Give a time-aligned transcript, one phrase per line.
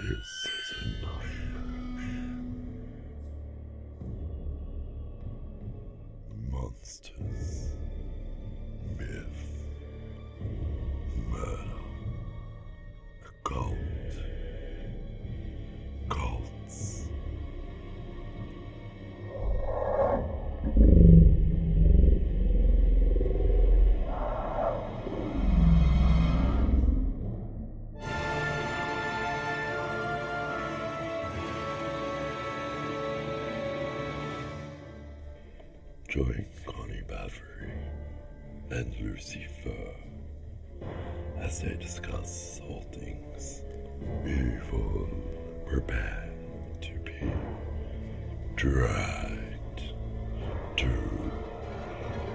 [0.00, 2.38] This is a nightmare.
[6.52, 7.57] Monsters,
[36.18, 37.70] Join Connie Baffery
[38.70, 39.94] and Lucy Fur
[41.38, 43.62] as they discuss all things
[44.26, 45.08] evil,
[45.64, 46.32] prepared
[46.80, 47.32] to be
[48.56, 49.92] dragged
[50.78, 50.88] to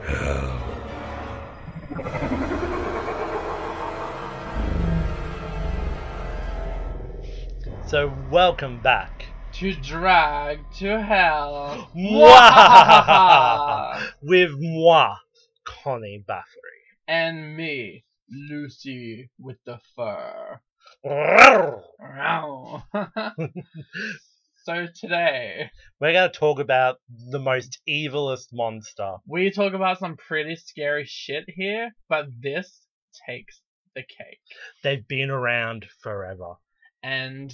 [0.07, 0.63] hell.
[7.85, 9.25] So welcome back.
[9.53, 11.87] To drag to hell.
[14.25, 15.17] With moi,
[15.65, 16.83] Connie Baffery.
[17.09, 20.61] and me, Lucy with the fur.
[21.03, 22.83] So today we're Ow.
[24.63, 25.69] so today
[26.13, 29.15] going to talk about the most evilest monster.
[29.27, 32.87] we talk about some pretty scary shit here, but this
[33.27, 33.59] takes
[33.93, 34.39] the cake.
[34.83, 36.53] They've been around forever.
[37.03, 37.53] And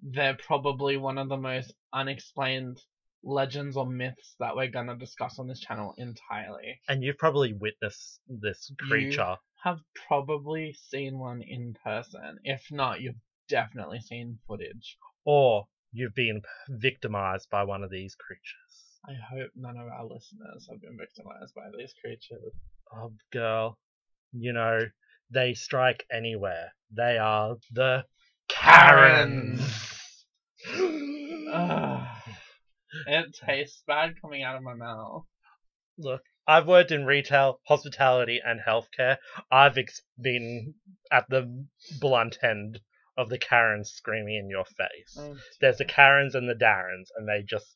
[0.00, 2.80] they're probably one of the most unexplained
[3.22, 6.80] legends or myths that we're gonna discuss on this channel entirely.
[6.88, 9.36] And you've probably witnessed this creature.
[9.64, 12.38] Have probably seen one in person.
[12.44, 13.16] If not, you've
[13.48, 14.96] definitely seen footage.
[15.24, 18.98] Or you've been victimized by one of these creatures.
[19.06, 22.52] I hope none of our listeners have been victimized by these creatures.
[22.94, 23.78] Oh, girl.
[24.32, 24.80] You know,
[25.30, 26.72] they strike anywhere.
[26.94, 28.04] They are the
[28.48, 29.60] Karens.
[30.74, 31.04] Ugh.
[31.50, 31.87] Ah.
[33.08, 35.24] It tastes bad coming out of my mouth.
[35.98, 39.16] Look, I've worked in retail, hospitality, and healthcare.
[39.50, 40.74] I've ex- been
[41.10, 41.66] at the
[42.00, 42.80] blunt end
[43.16, 45.16] of the Karens screaming in your face.
[45.18, 47.66] Oh, There's the Karens and the Darrens, and they just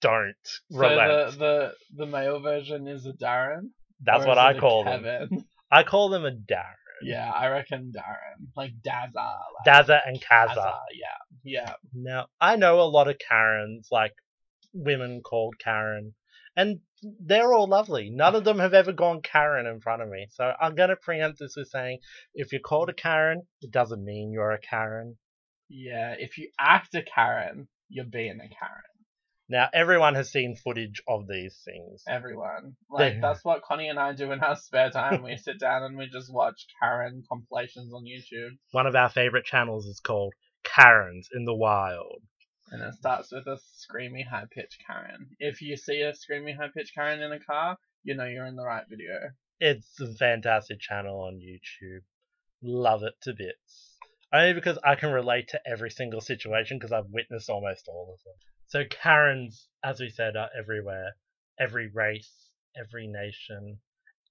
[0.00, 0.34] don't
[0.70, 1.32] so relent.
[1.32, 3.70] the, the the male version is a Darren.
[4.00, 5.28] That's what I call them.
[5.70, 6.74] I call them a Darren.
[7.02, 9.12] Yeah, I reckon Darren, like Dazza.
[9.14, 10.78] Like Dazza and Kaza.
[10.94, 11.72] Yeah, yeah.
[11.92, 14.12] Now, I know a lot of Karens, like
[14.74, 16.14] women called Karen,
[16.56, 16.80] and
[17.20, 18.10] they're all lovely.
[18.10, 20.26] None of them have ever gone Karen in front of me.
[20.30, 22.00] So I'm going to preempt this with saying
[22.34, 25.16] if you're called a Karen, it doesn't mean you're a Karen.
[25.68, 28.82] Yeah, if you act a Karen, you're being a Karen.
[29.48, 32.02] Now, everyone has seen footage of these things.
[32.08, 32.76] Everyone.
[32.90, 35.22] Like, that's what Connie and I do in our spare time.
[35.22, 38.50] We sit down and we just watch Karen compilations on YouTube.
[38.70, 40.32] One of our favorite channels is called
[40.62, 42.22] Karens in the Wild.
[42.70, 45.28] And it starts with a screamy, high pitched Karen.
[45.38, 48.56] If you see a screaming high pitched Karen in a car, you know you're in
[48.56, 49.30] the right video.
[49.60, 52.02] It's a fantastic channel on YouTube.
[52.62, 53.98] Love it to bits.
[54.32, 58.24] Only because I can relate to every single situation because I've witnessed almost all of
[58.24, 58.34] them.
[58.66, 61.16] So Karens, as we said, are everywhere.
[61.60, 62.32] Every race,
[62.76, 63.78] every nation,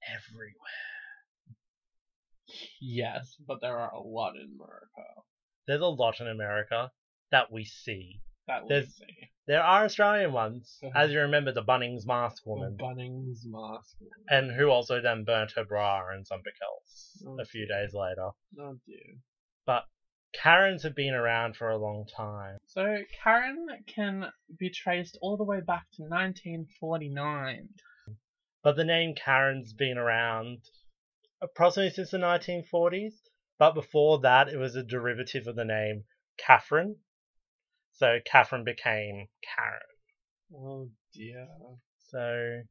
[0.09, 0.83] everywhere.
[2.81, 5.21] Yes, but there are a lot in America
[5.65, 6.91] There's a lot in America
[7.33, 8.21] that we see.
[8.47, 9.29] that we There's- see.
[9.47, 10.91] There are Australian ones, Mhm.
[10.95, 13.97] as you remember the Bunnings mask woman, The Bunnings mask.
[14.29, 18.31] and who also then burnt her bra and something else Oh, a few days later.
[18.59, 19.15] Oh dear.
[19.65, 19.85] But
[20.33, 22.57] Karens have been around for a long time.
[22.65, 27.69] So Karen can be traced all the way back to 1949.
[28.61, 30.69] But the name Karen's been around
[31.41, 33.29] approximately since the 1940s.
[33.57, 36.03] But before that, it was a derivative of the name
[36.37, 36.97] Catherine.
[37.95, 39.81] So Catherine became Karen.
[40.53, 41.47] Oh dear.
[42.09, 42.61] So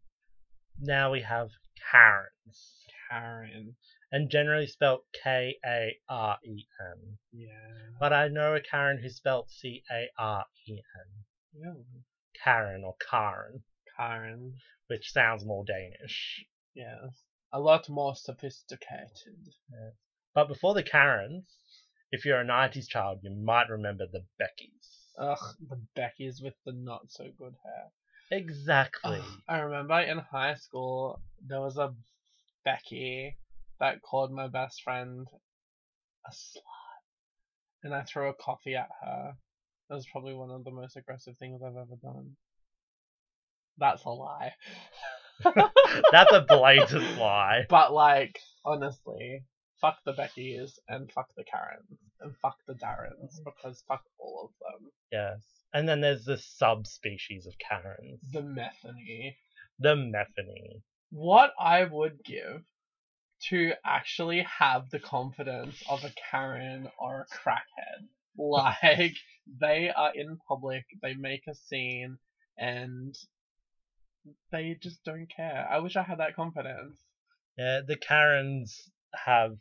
[0.80, 1.50] now we have
[1.90, 2.86] Karens.
[3.10, 3.76] Karen.
[4.10, 7.18] And generally spelt K A R E N.
[7.32, 7.48] Yeah.
[8.00, 11.24] But I know a Karen who's spelt C A R E N.
[11.54, 11.82] Yeah.
[12.42, 13.62] Karen or Karen,
[13.96, 14.54] Karen.
[14.88, 16.44] which sounds more Danish.
[16.74, 17.22] Yes.
[17.52, 19.54] A lot more sophisticated.
[19.70, 19.90] Yeah.
[20.34, 21.44] But before the Karens,
[22.10, 25.01] if you're a 90s child, you might remember the Beckys.
[25.18, 25.38] Ugh,
[25.68, 28.38] the Beckys with the not so good hair.
[28.38, 29.18] Exactly.
[29.18, 31.94] Ugh, I remember in high school there was a
[32.64, 33.36] Becky
[33.80, 35.26] that called my best friend
[36.26, 36.62] a slut,
[37.82, 39.34] and I threw a coffee at her.
[39.88, 42.36] That was probably one of the most aggressive things I've ever done.
[43.78, 44.52] That's a lie.
[46.12, 47.66] That's a blatant lie.
[47.68, 49.44] But like, honestly,
[49.80, 51.98] fuck the Beckys and fuck the Karens.
[52.22, 53.44] And fuck the Darrens mm-hmm.
[53.44, 54.90] because fuck all of them.
[55.10, 55.40] Yes.
[55.74, 58.20] And then there's the subspecies of Karens.
[58.32, 59.36] The Methany.
[59.78, 60.82] The Methany.
[61.10, 62.62] What I would give
[63.48, 68.06] to actually have the confidence of a Karen or a crackhead.
[68.34, 69.12] Like,
[69.60, 72.16] they are in public, they make a scene,
[72.56, 73.14] and
[74.50, 75.68] they just don't care.
[75.70, 76.98] I wish I had that confidence.
[77.58, 79.58] Yeah, the Karens have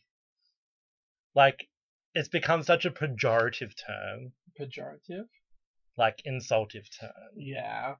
[1.35, 1.67] like
[2.13, 5.25] it's become such a pejorative term, Pejorative?
[5.97, 7.95] like insultive term Yeah.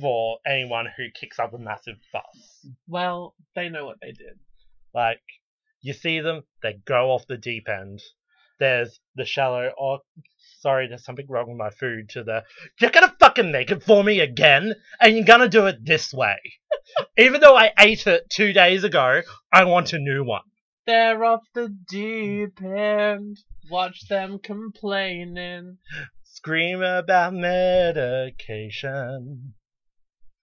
[0.00, 2.66] for anyone who kicks up a massive fuss.
[2.88, 4.38] Well, they know what they did.
[4.94, 5.20] Like
[5.82, 8.00] you see them, they go off the deep end.
[8.58, 9.98] There's the shallow oh
[10.60, 12.42] sorry, there's something wrong with my food to the
[12.80, 16.36] you're gonna fucking make it for me again and you're gonna do it this way.
[17.18, 19.20] Even though I ate it two days ago,
[19.52, 20.42] I want a new one.
[20.86, 23.38] They're off the deep end.
[23.70, 25.78] Watch them complaining.
[26.22, 29.54] Scream about medication.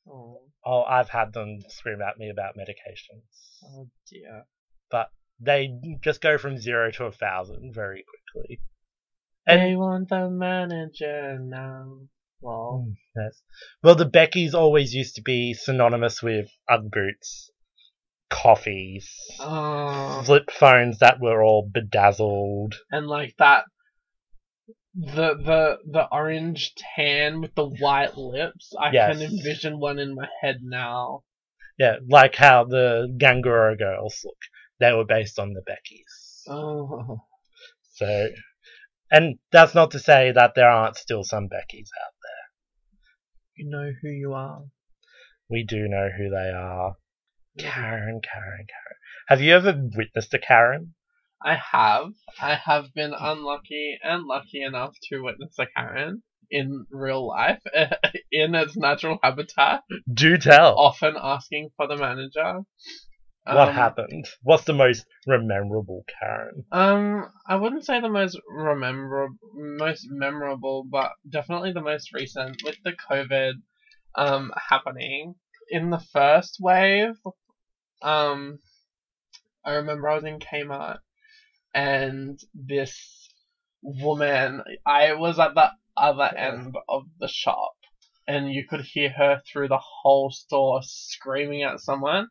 [0.07, 3.59] Oh, Oh, I've had them scream at me about medications.
[3.65, 4.45] oh dear.
[4.89, 5.09] But
[5.39, 5.69] they
[6.01, 8.61] just go from zero to a thousand very quickly.
[9.45, 11.97] they want the manager now.
[12.41, 13.41] Well, Mm, yes.
[13.83, 17.49] Well, the Beckys always used to be synonymous with Ugg boots,
[18.33, 19.07] coffees,
[19.39, 22.75] oh, flip phones that were all bedazzled.
[22.91, 23.65] and like that,
[24.95, 28.73] the the the orange tan with the white lips.
[28.79, 29.17] I Yes.
[29.17, 31.23] can envision one in my head now.
[31.77, 34.37] Yeah, like how the Ganguro girls look.
[34.79, 36.43] They were based on the Beckys.
[36.47, 37.19] Oh,
[37.93, 38.29] So,
[39.11, 42.43] and that's not to say that there aren't still some Beckys out there.
[43.55, 44.63] you know who you are.
[45.49, 46.95] We do know who they are.
[47.57, 48.97] Karen, Karen, Karen.
[49.27, 50.95] Have you ever witnessed a Karen?
[51.43, 52.13] I have.
[52.41, 57.61] I have been unlucky and lucky enough to witness a Karen in real life,
[58.31, 60.77] in its natural habitat, Do tell.
[60.77, 62.61] often asking for the manager.
[63.45, 64.27] what Um, happened?
[64.41, 66.65] What's the most memorable Karen?
[66.71, 72.77] Um, I wouldn't say the most remember most memorable, but definitely the most recent with
[72.83, 73.53] the COVID
[74.15, 75.35] um happening
[75.69, 77.15] in the first wave.
[78.03, 78.59] Um,
[79.65, 80.97] I remember I was in Kmart
[81.73, 83.29] and this
[83.81, 87.73] woman, I was at the other end of the shop,
[88.27, 92.27] and you could hear her through the whole store screaming at someone,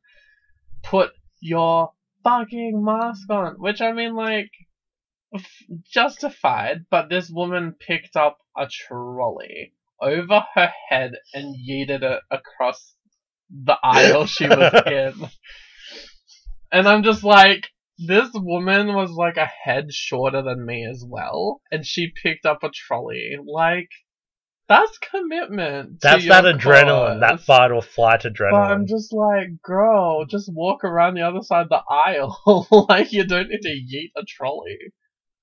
[0.83, 1.93] "Put your
[2.23, 4.51] fucking mask on!" Which I mean, like,
[5.35, 12.23] f- justified, but this woman picked up a trolley over her head and yeeted it
[12.31, 12.95] across
[13.53, 15.15] the aisle she was in.
[16.71, 17.69] And I'm just like,
[17.99, 22.63] this woman was like a head shorter than me as well, and she picked up
[22.63, 23.37] a trolley.
[23.47, 23.89] Like,
[24.69, 26.01] that's commitment.
[26.01, 28.51] That's that adrenaline, that fight or flight adrenaline.
[28.51, 32.67] But I'm just like, girl, just walk around the other side of the aisle.
[32.89, 34.79] like, you don't need to yeet a trolley.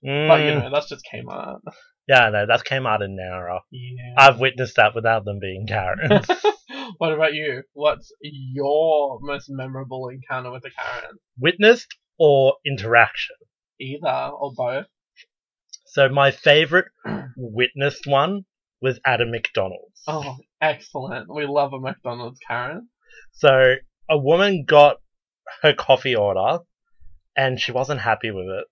[0.02, 1.60] But, you Mm, know, that's just Kmart.
[2.08, 3.60] yeah, no, that came out in Nowra.
[3.72, 4.16] Yeah.
[4.18, 6.26] I've witnessed that without them being Karens.
[6.98, 7.64] what about you?
[7.74, 11.18] What's your most memorable encounter with a Karen?
[11.38, 13.36] witnessed or interaction.
[13.80, 14.86] Either or both.
[15.86, 16.88] So my favorite
[17.38, 18.46] witnessed one
[18.82, 20.02] was at a McDonald's.
[20.08, 21.34] Oh, excellent.
[21.34, 22.90] We love a McDonald's Karen.
[23.34, 23.76] So
[24.10, 24.98] a woman got
[25.62, 26.60] her coffee order
[27.36, 28.66] and she wasn't happy with it.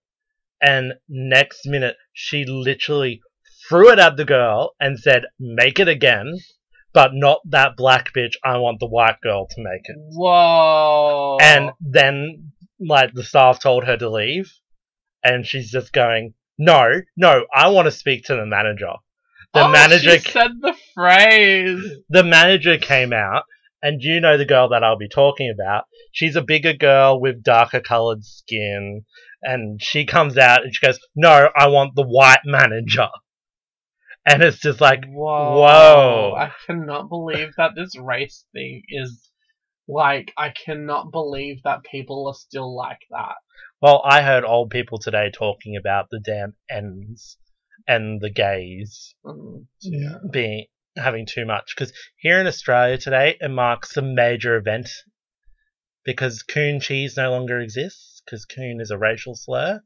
[0.61, 3.21] And next minute she literally
[3.67, 6.33] threw it at the girl and said, make it again,
[6.93, 8.33] but not that black bitch.
[8.43, 9.97] I want the white girl to make it.
[10.13, 11.37] Whoa.
[11.41, 14.51] And then, like, the staff told her to leave,
[15.23, 18.93] and she's just going, "No, no, I want to speak to the manager."
[19.53, 21.99] The oh, manager, She said the phrase.
[22.09, 23.43] the manager came out,
[23.81, 25.85] and you know the girl that I'll be talking about.
[26.11, 29.05] She's a bigger girl with darker colored skin,
[29.41, 33.09] and she comes out and she goes, "No, I want the white manager."
[34.27, 35.61] And it's just like, Whoa.
[35.61, 36.35] Whoa.
[36.37, 39.31] I cannot believe that this race thing is
[39.87, 43.35] like I cannot believe that people are still like that.
[43.81, 47.37] well, I heard old people today talking about the damn ends
[47.87, 49.65] and the gays Mm,
[50.31, 50.65] being
[50.97, 54.89] having too much because here in Australia today it marks a major event
[56.03, 59.81] because coon cheese no longer exists because coon is a racial slur.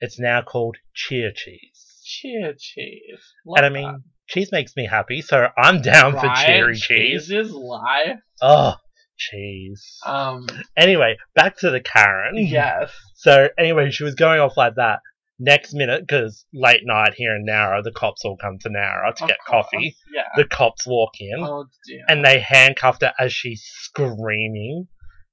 [0.00, 1.89] It's now called cheer cheese.
[2.10, 3.20] Cheer cheese.
[3.46, 6.20] and I Love mean, cheese makes me happy, so I'm down that.
[6.20, 7.26] for cherry cheese.
[7.28, 8.18] Cheese is life.
[8.42, 8.74] Oh,
[9.16, 9.98] cheese.
[10.04, 12.34] Um, Anyway, back to the Karen.
[12.36, 12.90] yes.
[13.16, 15.00] So anyway, she was going off like that.
[15.42, 19.22] Next minute, because late night here in Nowra, the cops all come to Nowra to
[19.24, 19.96] Of get course, coffee.
[20.14, 20.24] Yeah.
[20.36, 22.04] The cops walk in oh dear.
[22.08, 24.86] and they handcuffed her as she's screaming.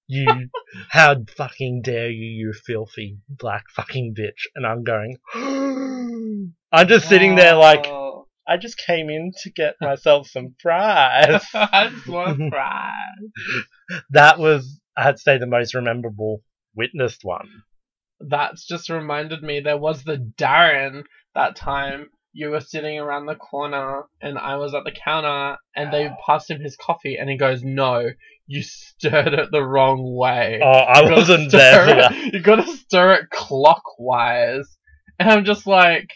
[0.07, 0.49] You,
[0.89, 4.47] how fucking dare you, you filthy black fucking bitch.
[4.55, 5.17] And I'm going,
[6.71, 7.85] I'm just sitting there like.
[8.49, 11.45] I just came in to get myself some fries.
[11.53, 12.93] I just want cry.
[14.11, 17.49] that was, I'd say, the most memorable witnessed one.
[18.21, 21.03] That's just reminded me there was the Darren
[21.35, 25.91] that time you were sitting around the corner and I was at the counter and
[25.91, 28.11] they passed him his coffee and he goes, No,
[28.47, 30.59] you stirred it the wrong way.
[30.63, 34.77] Oh, I wasn't there for it- You gotta stir it clockwise.
[35.19, 36.09] And I'm just like,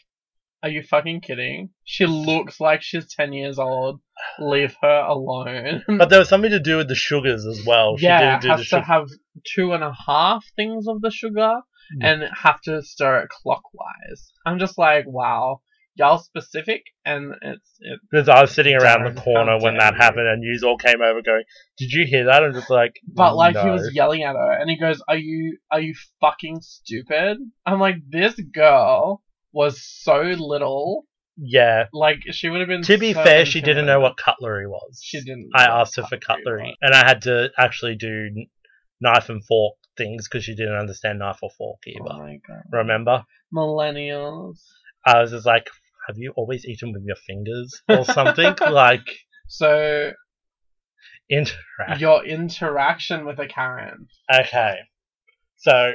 [0.64, 1.70] Are you fucking kidding?
[1.86, 4.00] She looks like she's 10 years old.
[4.40, 5.84] Leave her alone.
[5.98, 7.98] But there was something to do with the sugars as well.
[7.98, 8.82] She yeah, did has to sugar.
[8.84, 9.08] have
[9.56, 11.62] two and a half things of the sugar
[12.00, 12.06] Mm.
[12.06, 14.32] and have to stir it clockwise.
[14.46, 15.60] I'm just like, wow,
[15.96, 18.00] y'all specific, and it's it.
[18.10, 21.22] Because I was sitting around the corner when that happened, and you all came over
[21.22, 21.44] going,
[21.78, 24.70] "Did you hear that?" I'm just like, But like he was yelling at her, and
[24.70, 29.22] he goes, "Are you are you fucking stupid?" I'm like, this girl
[29.54, 31.06] was so little.
[31.38, 31.88] yeah.
[31.94, 32.84] Like she would have been.
[32.84, 35.02] To be so fair, she didn't know what cutlery was.
[35.04, 35.50] She didn't.
[35.56, 36.78] I asked her for cutlery was.
[36.82, 38.30] and I had to actually do
[39.02, 42.40] knife and fork things because she didn't understand knife or fork Oh either.
[42.48, 42.62] god.
[42.72, 43.24] Remember?
[43.54, 44.60] Millennials.
[45.06, 45.68] I was just like,
[46.12, 49.08] "Have you always eaten with your fingers or something?" like
[49.48, 50.12] So
[51.30, 52.02] interact.
[52.02, 54.08] your interaction with a Karen.
[54.34, 54.76] Okay,
[55.56, 55.94] so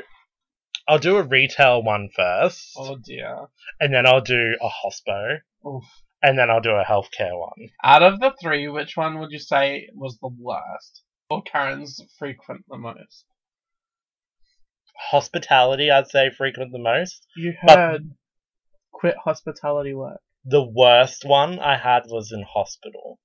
[0.89, 3.49] I'll do a retail one first, Oh dear.
[3.81, 5.85] and then I'll do a hospo, Oof.
[6.23, 7.69] and then I'll do a healthcare one.
[7.85, 11.03] Out of the three, which one would you say was the worst?
[11.29, 13.25] Or Karen's frequent the most?
[15.11, 17.27] Hospitality, I'd say, frequent the most.
[17.37, 18.03] You But- heard
[18.97, 20.21] quit hospitality work.
[20.45, 23.19] The worst one I had was in hospital.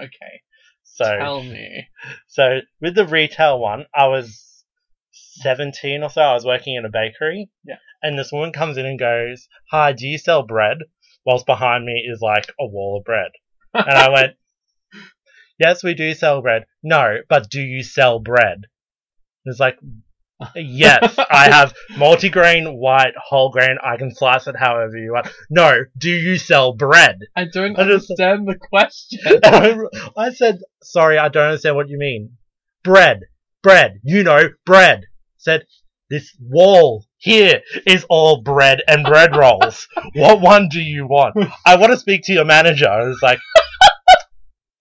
[0.00, 0.40] Okay.
[0.84, 1.86] So, Tell me.
[2.26, 4.64] so with the retail one, I was
[5.42, 6.22] 17 or so.
[6.22, 7.50] I was working in a bakery.
[7.64, 7.76] Yeah.
[8.02, 10.78] And this woman comes in and goes, Hi, do you sell bread?
[11.26, 13.30] Whilst behind me is like a wall of bread.
[13.74, 14.36] And I went,
[15.58, 16.64] Yes, we do sell bread.
[16.82, 18.64] No, but do you sell bread?
[19.44, 19.78] And it's like,
[20.54, 23.76] Yes, I have multigrain, white, whole grain.
[23.82, 25.28] I can slice it however you want.
[25.50, 27.18] No, do you sell bread?
[27.36, 29.20] I don't I just- understand the question.
[30.16, 32.36] I said, sorry, I don't understand what you mean.
[32.84, 33.20] Bread,
[33.62, 35.06] bread, you know, bread.
[35.38, 35.64] Said,
[36.10, 39.86] this wall here is all bread and bread rolls.
[40.14, 41.34] what one do you want?
[41.66, 42.88] I want to speak to your manager.
[42.88, 43.38] I was like,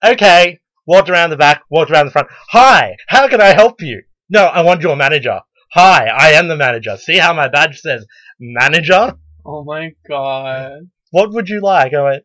[0.03, 0.59] okay.
[0.85, 2.29] Walked around the back, walked around the front.
[2.51, 4.03] Hi, how can I help you?
[4.29, 5.41] No, I want your manager.
[5.73, 6.97] Hi, I am the manager.
[6.97, 8.05] See how my badge says
[8.39, 9.13] manager?
[9.45, 10.89] oh my god.
[11.11, 11.93] what would you like?
[11.93, 12.23] I went,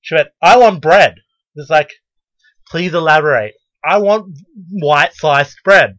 [0.00, 1.16] she went, I want bread.
[1.56, 1.90] It's like,
[2.68, 3.54] please elaborate.
[3.84, 4.36] I want
[4.70, 5.98] white sliced bread.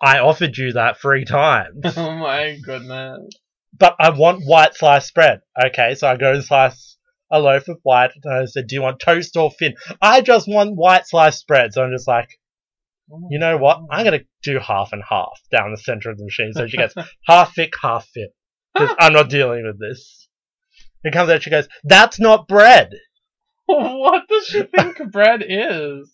[0.00, 3.28] I offered you that three times, Oh my goodness.
[3.78, 5.40] but I want white sliced bread.
[5.66, 6.96] Okay, so I go and slice
[7.30, 9.74] a loaf of white, and I said, do you want toast or thin?
[10.00, 11.72] I just want white sliced bread.
[11.74, 12.28] So I'm just like,
[13.30, 13.80] you know what?
[13.90, 16.52] I'm gonna do half and half down the center of the machine.
[16.52, 16.94] So she goes,
[17.26, 18.34] half thick, half fit.
[18.74, 20.28] Because I'm not dealing with this.
[21.02, 22.90] It comes out, she goes, that's not bread.
[23.66, 26.12] what does she think bread is?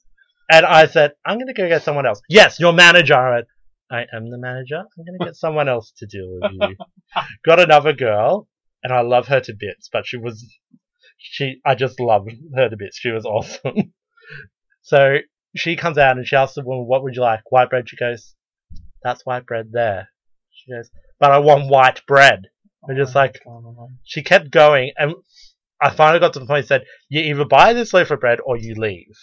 [0.50, 2.20] And I said, I'm going to go get someone else.
[2.28, 3.14] Yes, your manager.
[3.14, 3.46] I went,
[3.90, 4.78] I am the manager.
[4.78, 6.76] I'm going to get someone else to deal with you.
[7.44, 8.48] Got another girl,
[8.82, 10.44] and I love her to bits, but she was,
[11.16, 12.98] she, I just loved her to bits.
[12.98, 13.94] She was awesome.
[14.82, 15.18] so
[15.54, 17.40] she comes out and she asks the woman, what would you like?
[17.50, 17.88] White bread?
[17.88, 18.34] She goes,
[19.02, 20.08] that's white bread there.
[20.50, 22.48] She goes, but I want white bread.
[22.88, 23.88] Oh, just Oh like- God.
[24.04, 25.14] She kept going, and
[25.80, 28.38] I finally got to the point and said, You either buy this loaf of bread
[28.44, 29.16] or you leave.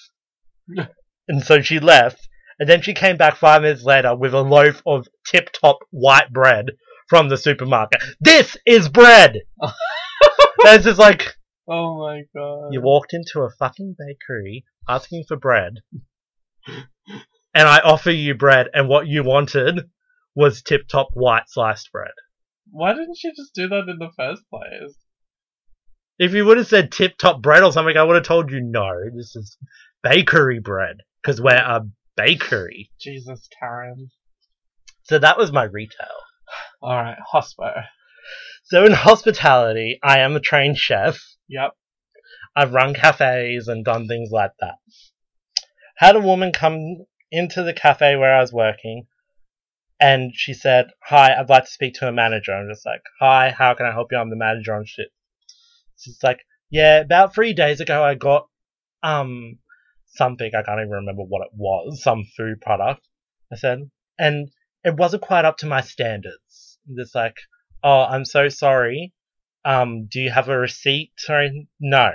[1.27, 2.27] and so she left,
[2.59, 6.31] and then she came back five minutes later with a loaf of tip top white
[6.31, 6.71] bread
[7.07, 8.01] from the supermarket.
[8.19, 9.39] This is bread!
[9.62, 9.74] and
[10.65, 11.36] it's just like,
[11.67, 12.69] Oh my god.
[12.71, 15.75] you walked into a fucking bakery asking for bread,
[17.53, 19.89] and I offer you bread, and what you wanted
[20.35, 22.11] was tip top white sliced bread.
[22.71, 24.95] Why didn't you just do that in the first place?
[26.19, 28.61] If you would have said tip top bread or something, I would have told you
[28.61, 29.57] no, this is
[30.03, 30.97] bakery bread.
[31.21, 32.91] Because we're a bakery.
[32.99, 34.09] Jesus, Karen.
[35.03, 36.07] So that was my retail.
[36.81, 37.83] Alright, hospo.
[38.63, 41.19] So in hospitality, I am a trained chef.
[41.47, 41.71] Yep.
[42.55, 44.75] I've run cafes and done things like that.
[46.00, 49.08] Had a woman come into the cafe where I was working,
[50.00, 52.53] And she said, Hi, I'd like to speak to a manager.
[52.53, 54.18] I'm just like, Hi, how can I help you?
[54.18, 55.10] I'm the manager on shit.
[55.98, 58.48] She's like, Yeah, about three days ago I got
[59.03, 59.60] um
[60.08, 63.06] something, I can't even remember what it was, some food product.
[63.51, 64.50] I said, and
[64.86, 66.79] it wasn't quite up to my standards.
[66.88, 67.36] It's like,
[67.84, 69.13] oh, I'm so sorry.
[69.65, 71.12] Um, do you have a receipt?
[71.18, 72.13] Sorry, no.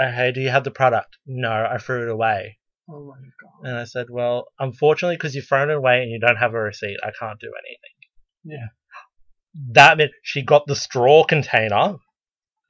[0.00, 1.18] Okay, do you have the product?
[1.26, 2.58] No, I threw it away.
[2.88, 3.68] Oh my god.
[3.68, 6.60] And I said, well, unfortunately, because you've thrown it away and you don't have a
[6.60, 8.58] receipt, I can't do anything.
[8.58, 8.66] Yeah.
[9.72, 11.96] That meant she got the straw container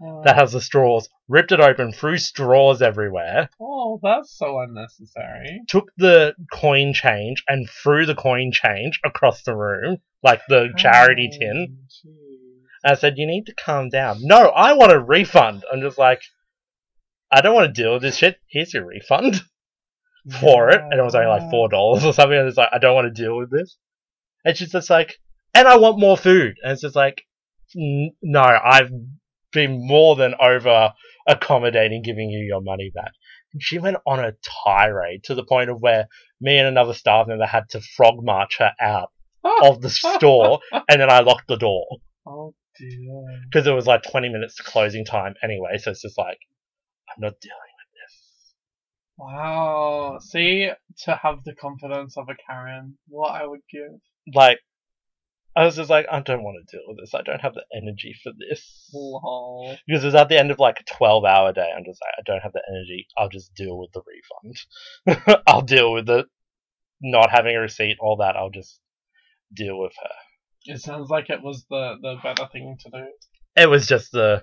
[0.02, 5.62] Oh, that has the straws, ripped it open, threw straws everywhere, oh, that's so unnecessary.
[5.68, 10.76] took the coin change and threw the coin change across the room, like the oh,
[10.76, 11.78] charity Oh, tin.
[11.88, 12.10] jeez.
[12.82, 14.18] And I said, You need to calm down.
[14.20, 15.64] No, I want a refund.
[15.72, 16.20] I'm just like,
[17.34, 18.36] I don't want to deal with this shit.
[18.48, 19.40] Here's your refund
[20.40, 20.80] for it.
[20.80, 22.38] And it was only like $4 or something.
[22.38, 23.76] And it's like, I don't want to deal with this.
[24.44, 25.14] And she's just like,
[25.54, 26.54] And I want more food.
[26.62, 27.22] And it's just like,
[27.74, 28.90] No, I've
[29.52, 30.92] been more than over
[31.28, 33.12] accommodating giving you your money back.
[33.52, 34.32] And she went on a
[34.64, 36.06] tirade to the point of where
[36.40, 39.10] me and another staff member had to frog march her out
[39.62, 40.60] of the store.
[40.88, 41.84] And then I locked the door
[42.26, 43.24] Oh dear.
[43.50, 45.78] because it was like 20 minutes to closing time anyway.
[45.78, 46.38] So it's just like,
[47.16, 48.54] I'm not dealing with this.
[49.16, 50.18] Wow.
[50.20, 50.70] See,
[51.04, 54.00] to have the confidence of a Karen, what I would give.
[54.34, 54.58] like.
[55.56, 57.14] I was just like, I don't want to deal with this.
[57.14, 58.90] I don't have the energy for this.
[58.92, 59.76] Lol.
[59.86, 61.70] Because it was at the end of like a 12 hour day.
[61.76, 63.06] I'm just like, I don't have the energy.
[63.16, 64.02] I'll just deal with the
[65.06, 65.42] refund.
[65.46, 66.24] I'll deal with the
[67.00, 68.34] not having a receipt, all that.
[68.34, 68.80] I'll just
[69.54, 70.74] deal with her.
[70.74, 73.04] It sounds like it was the, the better thing to do.
[73.54, 74.42] It was just the,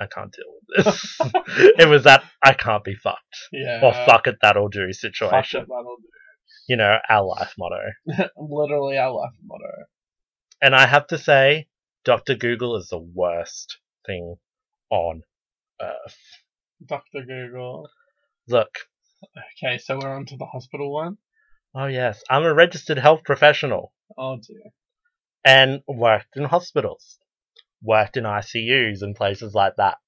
[0.00, 0.44] I can't deal
[0.76, 1.16] with this.
[1.78, 3.36] it was that I can't be fucked.
[3.52, 3.80] Yeah.
[3.82, 5.62] Or uh, fuck it, that'll do Fuck situation.
[5.62, 5.96] it, that'll
[6.68, 7.80] You know, our life motto.
[8.36, 9.84] Literally our life motto.
[10.62, 11.68] And I have to say,
[12.04, 12.34] Dr.
[12.36, 14.36] Google is the worst thing
[14.90, 15.22] on
[15.80, 16.16] earth.
[16.84, 17.22] Dr.
[17.26, 17.88] Google.
[18.48, 18.70] Look,
[19.62, 21.18] Okay, so we're on to the hospital one.
[21.74, 24.70] oh yes, I'm a registered health professional Oh dear.
[25.44, 27.18] and worked in hospitals,
[27.82, 29.98] worked in ICUs and places like that.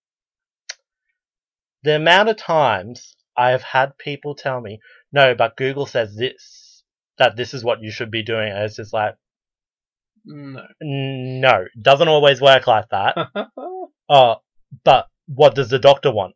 [1.83, 4.81] The amount of times I have had people tell me,
[5.13, 6.83] no, but Google says this,
[7.19, 8.53] that this is what you should be doing.
[8.53, 9.15] And it's just like,
[10.25, 10.67] No.
[10.83, 13.17] no, doesn't always work like that.
[14.09, 14.37] Oh,
[14.85, 16.35] but what does the doctor want?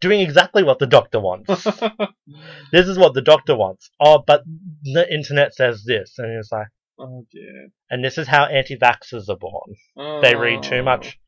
[0.00, 1.64] Doing exactly what the doctor wants.
[2.72, 3.90] this is what the doctor wants.
[4.00, 4.44] Oh, but
[4.84, 6.14] the internet says this.
[6.18, 7.68] And it's like, oh dear.
[7.90, 10.20] and this is how anti vaxxers are born.
[10.22, 10.82] They read too Oh.
[10.84, 11.18] much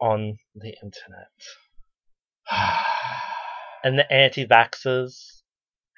[0.00, 1.30] on the internet.
[3.84, 5.42] And the anti vaxxers,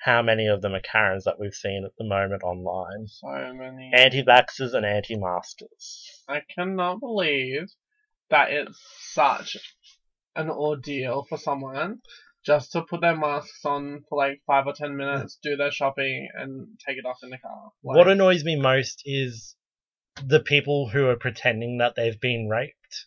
[0.04, 3.07] how many of them are Karens that we've seen at the moment online?
[3.07, 3.90] so many.
[3.94, 6.22] Anti vaxxers and anti maskers.
[6.28, 7.68] I cannot believe
[8.28, 8.78] that it's
[9.12, 9.57] such
[10.37, 12.00] an ordeal for someone
[12.48, 16.28] just to put their masks on for like five or ten minutes, do their shopping,
[16.34, 17.70] and take it off in the car.
[17.84, 19.54] Like, What annoys me most is
[20.24, 23.06] the people who are pretending that they've been raped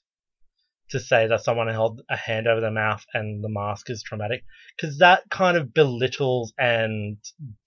[0.91, 4.43] to say that someone held a hand over their mouth and the mask is traumatic
[4.75, 7.17] because that kind of belittles and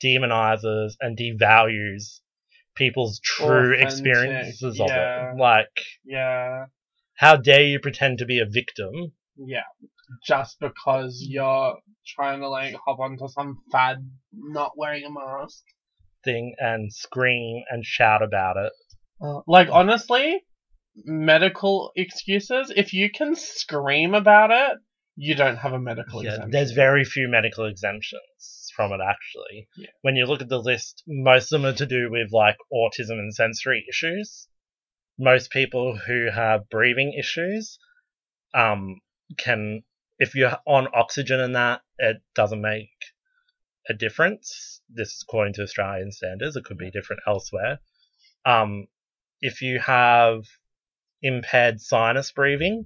[0.02, 2.20] demonizes and devalues
[2.76, 5.32] people's true Authentic, experiences of yeah.
[5.32, 5.66] it like
[6.04, 6.66] Yeah,
[7.14, 9.62] how dare you pretend to be a victim yeah.
[10.23, 13.99] Just because you're trying to like hop onto some fad
[14.33, 15.62] not wearing a mask.
[16.25, 18.73] thing and scream and shout about it
[19.47, 20.43] Like honestly,
[21.05, 22.73] medical excuses.
[22.75, 24.79] If you can scream about it,
[25.17, 26.51] you don't have a medical Yeah, exemption.
[26.51, 29.69] there's very few medical exemptions from it actually.
[29.77, 29.90] Yeah.
[30.03, 33.19] When you look at the list, most of them are to do with like autism
[33.19, 34.49] and sensory issues.
[35.19, 37.79] Most people who have breathing issues,
[38.55, 39.01] um,
[39.38, 39.83] can
[40.18, 42.90] if you're on oxygen and that, it doesn't make
[43.88, 44.81] a difference.
[44.88, 46.57] This is according to Australian standards.
[46.57, 47.79] It could be different elsewhere.
[48.46, 48.87] Um,
[49.40, 50.44] if you have
[51.22, 52.85] impaired sinus breathing,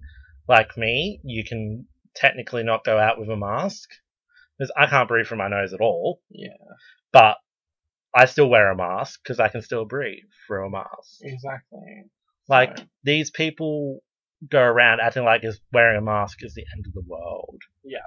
[0.49, 3.91] like me, you can technically not go out with a mask
[4.57, 6.21] because I can't breathe from my nose at all.
[6.31, 6.49] Yeah,
[7.12, 7.37] But
[8.14, 11.21] I still wear a mask because I can still breathe through a mask.
[11.21, 12.05] exactly.
[12.49, 14.03] Like So, these people
[14.51, 17.61] go around acting like is wearing a mask is the end of the world.
[17.85, 18.07] Yeah.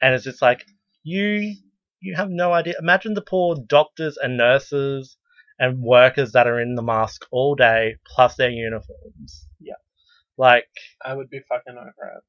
[0.00, 0.64] and it's just like
[1.02, 1.56] you
[2.00, 2.74] you have no idea.
[2.80, 5.16] Imagine the poor doctors and nurses
[5.58, 9.46] and workers that are in the mask all day plus their uniforms.
[9.60, 9.74] Yeah.
[10.36, 10.66] like
[11.04, 12.24] I would be fucking over it.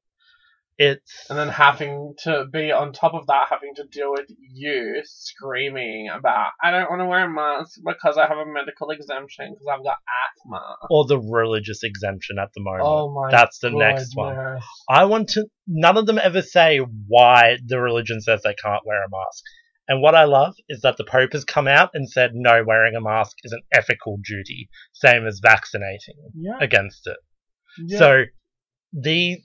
[0.76, 5.00] It's and then having to be on top of that, having to deal with you
[5.04, 9.52] screaming about I don't want to wear a mask because I have a medical exemption
[9.54, 10.76] because I've got asthma.
[10.90, 12.82] or the religious exemption at the moment.
[12.84, 13.30] Oh my!
[13.30, 14.58] That's the next one.
[14.88, 15.46] I want to.
[15.66, 19.44] None of them ever say why the religion says they can't wear a mask.
[19.86, 22.96] And what I love is that the Pope has come out and said no, wearing
[22.96, 26.58] a mask is an ethical duty, same as vaccinating Yeah.
[26.60, 27.18] against it.
[27.86, 27.98] yeah.
[27.98, 28.22] So
[28.92, 29.38] these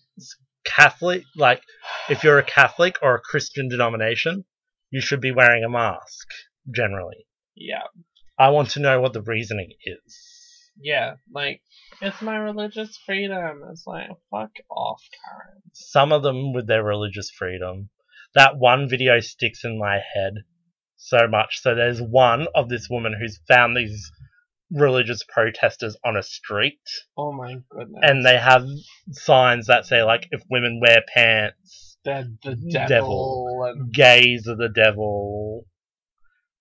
[0.76, 1.62] Catholic, like,
[2.10, 4.46] if you're a Catholic or a Christian denomination,
[4.92, 6.28] you should be wearing a mask
[6.74, 7.26] generally.
[7.56, 7.84] yeah,
[8.38, 10.72] I want to know what the reasoning is.
[10.82, 11.16] yeah.
[11.34, 11.62] Like
[12.02, 13.62] it's my religious freedom.
[13.72, 15.62] It's like fuck off, Karen.
[15.74, 17.90] Some of them with their religious freedom.
[18.36, 20.34] That one video sticks in my head
[20.98, 21.60] so much.
[21.62, 24.12] So there's one of this woman who's found these
[24.72, 26.80] religious protesters on a street
[27.18, 28.00] Oh my goodness.
[28.04, 28.66] and they have
[29.12, 32.88] signs that say like if women wear pants they're the Devil.
[32.88, 35.66] devil, and gays are the devil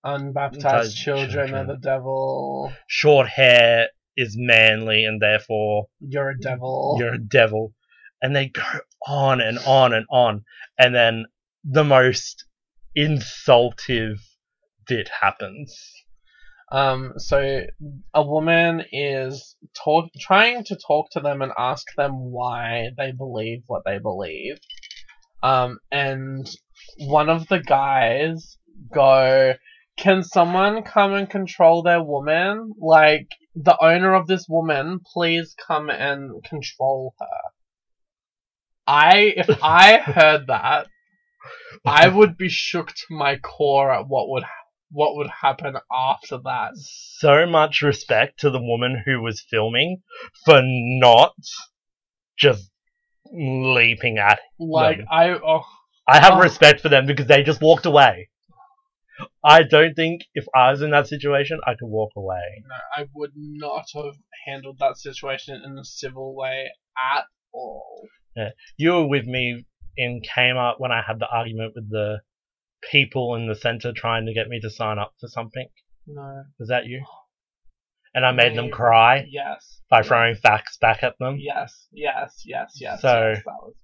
[0.04, 2.72] unbaptized Baptized children, are the devil.
[2.86, 6.96] short hair is manly and therefore You're a devil.
[6.98, 7.74] you're a devil
[8.22, 8.62] and they go
[9.06, 10.44] on and on and on
[10.78, 11.26] and then
[11.64, 12.44] the most
[12.94, 14.18] insultive
[14.86, 15.76] bit happens
[16.70, 17.62] Um, so
[18.12, 23.62] a woman is talk trying to talk to them and ask them why they believe
[23.66, 24.58] what they believe.
[25.42, 26.48] Um, and
[26.98, 28.58] one of the guys
[28.92, 29.54] go,
[29.96, 32.74] "Can someone come and control their woman?
[32.78, 37.40] Like the owner of this woman, please come and control her."
[38.86, 40.88] I if I heard that,
[41.86, 44.44] I would be shook to my core at what would
[44.90, 46.70] what would happen after that.
[46.74, 50.02] so much respect to the woman who was filming
[50.44, 51.34] for not
[52.38, 52.70] just
[53.32, 55.06] leaping at Like them.
[55.10, 55.64] I oh
[56.06, 56.40] I have Oh.
[56.40, 58.30] respect for them because they just walked away.
[59.44, 62.64] I don't think if I was in that situation, I could walk away.
[62.66, 64.14] no, I would not have
[64.46, 66.70] handled that situation in a civil way
[67.14, 68.06] at all.
[68.36, 68.50] Yeah.
[68.76, 72.20] You were with me in Kmart when I had the argument with the
[72.90, 75.66] people in the center trying to get me to sign up for something.
[76.06, 76.44] No.
[76.58, 77.04] Was that you?
[78.14, 79.82] And I made them cry Yes.
[79.90, 81.36] by throwing facts back at them.
[81.38, 81.88] Yes.
[81.92, 82.42] Yes.
[82.44, 82.72] Yes.
[82.80, 83.00] Yes.
[83.02, 83.74] So- yes, that was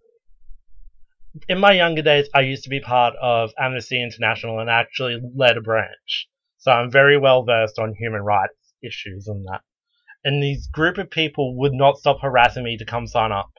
[1.49, 5.57] In my younger days, I used to be part of Amnesty International and actually led
[5.57, 6.29] a branch.
[6.59, 9.63] So I'm very well versed on human rights issues and that.
[10.23, 13.51] And these group of people would not stop harassing me to come sign up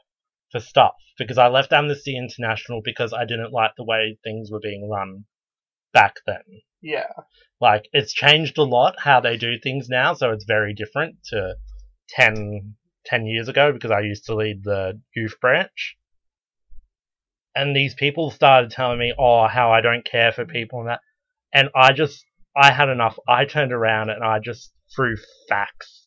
[0.52, 4.60] for stuff because I left Amnesty International because I didn't like the way things were
[4.60, 5.24] being run
[5.92, 6.42] back then.
[6.82, 7.12] Yeah.
[7.60, 11.54] Like, it's changed a lot how they do things now, so it's very different to
[12.10, 12.74] 10,
[13.06, 15.96] 10 years ago because I used to lead the youth branch.
[17.54, 21.00] And these people started telling me, oh, how I don't care for people and that.
[21.54, 22.22] And I just,
[22.54, 23.18] I had enough.
[23.26, 25.16] I turned around and I just threw
[25.48, 26.05] facts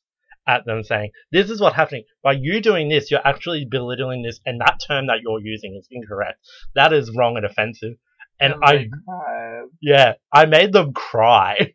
[0.50, 2.04] at them saying, this is what's happening.
[2.24, 5.88] By you doing this, you're actually belittling this, and that term that you're using is
[5.92, 6.40] incorrect.
[6.76, 7.94] That is wrong and offensive.
[8.42, 9.70] And Oh I, God.
[9.82, 11.74] yeah, I made them cry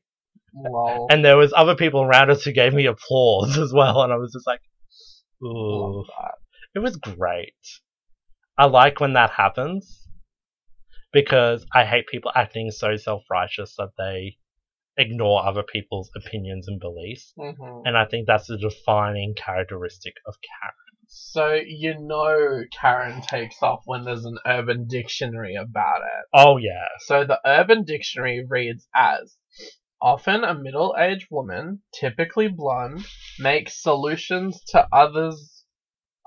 [0.54, 1.06] Lol.
[1.10, 4.16] and there was other people around us who gave me applause as well, and I
[4.16, 4.60] was just like,
[5.42, 6.04] ooh,
[6.74, 7.54] it was great.
[8.58, 10.08] I like when that happens
[11.12, 14.36] because I hate people acting so self-righteous that they
[14.96, 17.82] ignore other people's opinions and beliefs, Mhm.
[17.84, 21.06] and I think that's the defining characteristic of Karen.
[21.08, 26.26] So you know Karen takes off when there's an urban dictionary about it.
[26.32, 29.36] Oh yeah, So the Urban Dictionary reads as
[30.00, 33.06] often a middle-aged woman, typically blonde,
[33.38, 35.64] makes solutions to others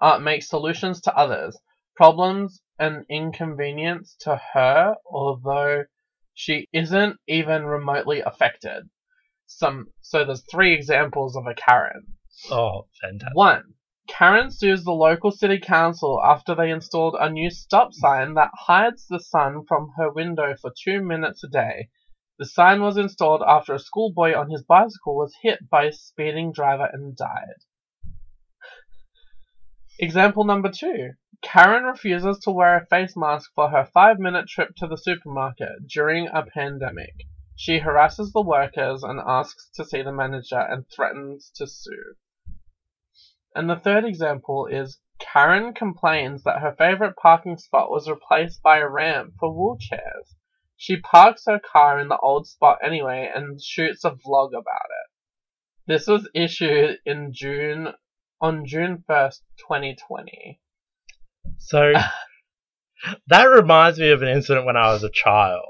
[0.01, 1.57] uh, makes solutions to others,
[1.95, 5.83] problems and inconvenience to her, although
[6.39, 8.87] she isn't even remotely affected.
[9.47, 12.15] Some so there's three examples of a Karen.
[12.51, 13.35] oh fantastic.
[13.35, 13.73] One,
[14.07, 19.07] Karen sues the local city council after they installed a new stop sign that hides
[19.07, 21.89] the sun from her window for two minutes a day.
[22.37, 26.51] The sign was installed after a schoolboy on his bicycle was hit by a speeding
[26.51, 27.63] driver and died.
[29.99, 31.13] Example number two.
[31.41, 35.87] Karen refuses to wear a face mask for her five minute trip to the supermarket
[35.87, 37.25] during a pandemic.
[37.55, 42.13] She harasses the workers and asks to see the manager and threatens to sue.
[43.55, 48.77] And the third example is Karen complains that her favorite parking spot was replaced by
[48.77, 50.35] a ramp for wheelchairs.
[50.75, 55.09] She parks her car in the old spot anyway and shoots a vlog about it.
[55.87, 57.93] This was issued in June
[58.41, 60.59] on June 1st, 2020.
[61.57, 61.93] So
[63.27, 65.63] That reminds me of an incident when I was a child.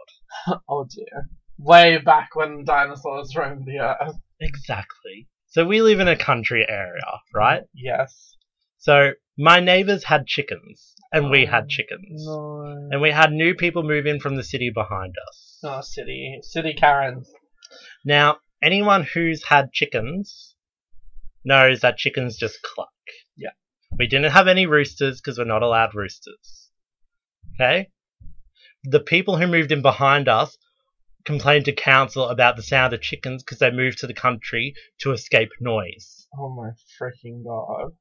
[0.69, 1.27] oh dear.
[1.59, 4.15] Way back when dinosaurs roamed the earth.
[4.39, 5.27] Exactly.
[5.47, 7.01] So we live in a country area,
[7.33, 7.63] right?
[7.73, 8.35] Yes.
[8.77, 12.23] So my neighbors had chickens, and we Oh, had chickens.
[12.25, 12.87] No.
[12.91, 15.59] And we had new people move in from the city behind us.
[15.63, 16.39] Oh, city.
[16.43, 17.31] City Karens.
[18.05, 20.46] Now, anyone who's had chickens
[21.43, 22.89] knows that chickens just cluck.
[23.35, 23.51] Yeah.
[23.97, 26.69] We didn't have any roosters because we're not allowed roosters.
[27.55, 27.89] Okay?
[28.83, 30.57] The people who moved in behind us
[31.25, 35.11] complained to council about the sound of chickens because they moved to the country to
[35.11, 36.27] escape noise.
[36.37, 37.91] Oh my freaking god.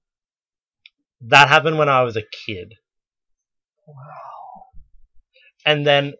[1.22, 2.74] That happened when I was a kid.
[3.86, 4.66] Wow.
[5.64, 6.14] And then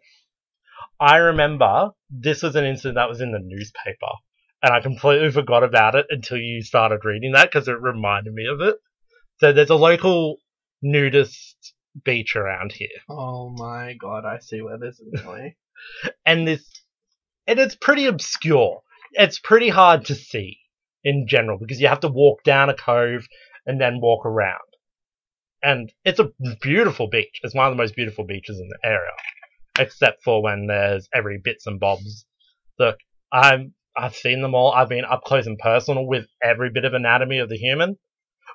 [0.99, 4.11] I remember this was an incident that was in the newspaper.
[4.61, 8.47] And I completely forgot about it until you started reading that because it reminded me
[8.47, 8.75] of it.
[9.39, 10.37] So there's a local
[10.81, 12.89] nudist beach around here.
[13.09, 15.53] Oh my god, I see where this is going.
[16.25, 16.65] And this,
[17.45, 18.81] and it's pretty obscure.
[19.13, 20.57] It's pretty hard to see
[21.03, 23.27] in general because you have to walk down a cove
[23.65, 24.59] and then walk around.
[25.63, 27.39] And it's a beautiful beach.
[27.43, 29.11] It's one of the most beautiful beaches in the area.
[29.79, 32.25] Except for when there's every bits and bobs.
[32.79, 32.97] Look,
[33.31, 34.71] I'm, I've seen them all.
[34.71, 37.97] I've been up close and personal with every bit of anatomy of the human.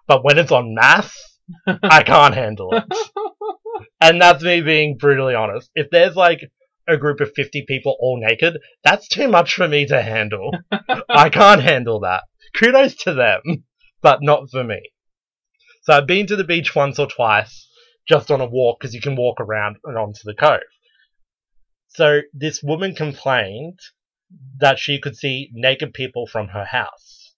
[0.07, 1.17] But when it's on mass,
[1.67, 2.85] I can't handle it.
[4.01, 5.71] And that's me being brutally honest.
[5.75, 6.41] If there's like
[6.89, 10.53] a group of 50 people all naked, that's too much for me to handle.
[11.09, 12.25] I can't handle that.
[12.57, 13.65] Kudos to them,
[14.03, 14.81] but not for me.
[15.83, 17.69] So I've been to the beach once or twice
[18.09, 20.61] just on a walk because you can walk around and onto the cove.
[21.89, 23.79] So this woman complained
[24.59, 27.35] that she could see naked people from her house.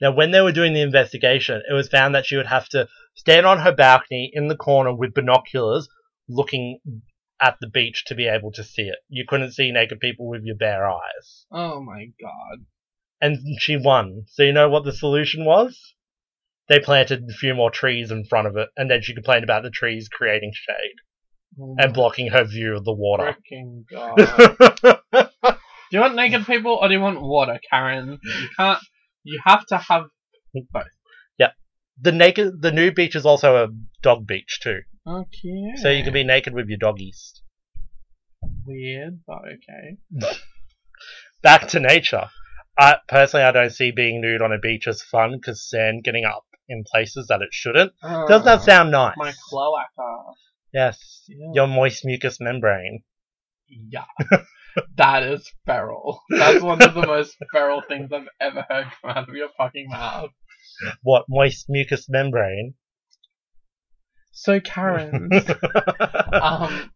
[0.00, 2.88] Now, when they were doing the investigation, it was found that she would have to
[3.16, 5.88] stand on her balcony in the corner with binoculars
[6.28, 6.78] looking
[7.40, 8.98] at the beach to be able to see it.
[9.08, 11.46] You couldn't see naked people with your bare eyes.
[11.50, 12.66] oh my god.
[13.20, 14.24] And she won.
[14.28, 15.94] So you know what the solution was?
[16.68, 19.62] They planted a few more trees in front of it, and then she complained about
[19.64, 20.94] the trees creating shade
[21.60, 23.34] Oh and blocking her view of the water.
[23.50, 25.00] freaking god.
[25.90, 28.18] do you want naked people or do you want water, Karen?
[28.22, 28.78] You can't.
[29.24, 30.04] You have to have
[30.72, 30.84] both.
[31.38, 31.50] Yeah.
[32.00, 33.68] the naked, the new beach is also a
[34.02, 35.72] dog beach too, Okay.
[35.76, 37.42] so you can be naked with your doggies.
[38.66, 39.96] weird, but okay.
[41.42, 42.28] Back to nature.
[42.78, 46.24] I personally, I don't see being nude on a beach as fun because sand getting
[46.24, 47.92] up in places that it shouldn't.
[48.02, 49.14] Doesn't that Uh, sound nice?
[49.16, 50.32] my cloaca?
[50.72, 51.50] Yes, Yeah.
[51.54, 53.02] your moist mucous membrane.
[53.68, 54.04] Yeah.
[54.96, 56.22] that is feral.
[56.30, 59.88] That's one of the most feral things I've ever heard come out of your fucking
[59.88, 60.30] mouth.
[61.02, 62.74] What moist mucous membrane?
[64.32, 65.30] So Karen,
[66.32, 66.90] um,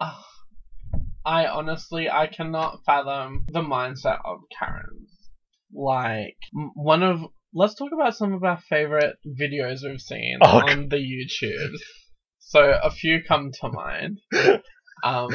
[0.00, 0.24] ah,
[1.26, 5.10] I honestly I cannot fathom the mindset of Karens.
[5.72, 7.20] Like m- one of
[7.52, 11.80] let's talk about some of our favorite videos we've seen Oh, on the YouTubes.
[12.38, 14.20] So a few come to mind.
[15.02, 15.28] Um,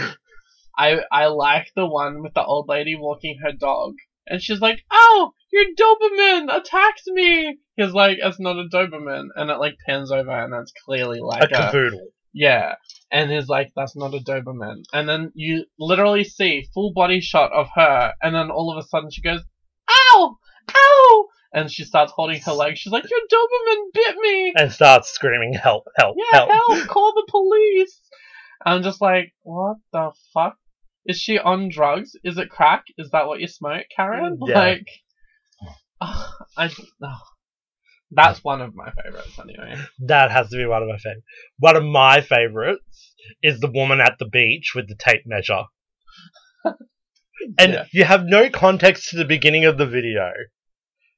[0.79, 4.85] I I like the one with the old lady walking her dog, and she's like,
[4.89, 10.09] "Oh, your Doberman attacked me." He's like, "It's not a Doberman," and it like pans
[10.09, 12.07] over, and that's clearly a like a, cavoodle.
[12.33, 12.75] yeah.
[13.11, 17.51] And he's like, "That's not a Doberman," and then you literally see full body shot
[17.51, 19.41] of her, and then all of a sudden she goes,
[19.89, 20.37] "Ow,
[20.73, 22.77] ow!" And she starts holding her leg.
[22.77, 26.51] She's like, "Your Doberman bit me." And starts screaming, help, help, Yeah, help.
[26.51, 27.99] help, call the police.
[28.65, 30.57] I'm just like, what the fuck?
[31.05, 32.15] Is she on drugs?
[32.23, 32.83] Is it crack?
[32.97, 34.37] Is that what you smoke, Karen?
[34.45, 34.59] Yeah.
[34.59, 34.87] Like,
[36.01, 36.69] ah, I,
[37.03, 37.23] ah.
[38.11, 39.75] that's one of my favorites anyway.
[39.99, 41.25] That has to be one of my favorites.
[41.57, 45.63] One of my favorites is the woman at the beach with the tape measure.
[47.57, 47.85] And Yeah.
[47.93, 50.31] you have no context to the beginning of the video.